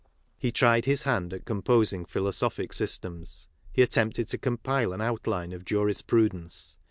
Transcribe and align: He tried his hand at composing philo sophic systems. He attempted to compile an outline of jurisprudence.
He 0.35 0.51
tried 0.51 0.85
his 0.85 1.03
hand 1.03 1.31
at 1.31 1.45
composing 1.45 2.05
philo 2.05 2.31
sophic 2.31 2.73
systems. 2.73 3.47
He 3.71 3.83
attempted 3.83 4.29
to 4.29 4.39
compile 4.39 4.93
an 4.93 5.01
outline 5.01 5.53
of 5.53 5.63
jurisprudence. 5.63 6.79